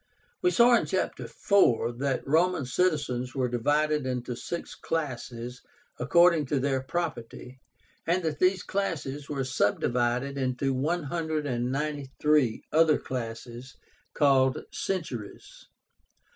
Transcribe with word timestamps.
We 0.41 0.49
saw 0.49 0.73
in 0.75 0.87
Chapter 0.87 1.25
IV. 1.25 1.99
that 1.99 2.23
Roman 2.25 2.65
citizens 2.65 3.35
were 3.35 3.47
divided 3.49 4.07
into 4.07 4.35
six 4.35 4.73
classes 4.73 5.61
according 5.99 6.47
to 6.47 6.59
their 6.59 6.81
property, 6.81 7.59
and 8.07 8.23
that 8.23 8.39
these 8.39 8.63
classes 8.63 9.29
were 9.29 9.43
subdivided 9.43 10.39
into 10.39 10.73
one 10.73 11.03
hundred 11.03 11.45
and 11.45 11.71
ninety 11.71 12.09
three 12.19 12.63
other 12.73 12.97
classes 12.97 13.75
called 14.15 14.63
centuries. 14.71 15.67